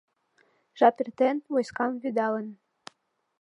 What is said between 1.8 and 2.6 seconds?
вӱдалын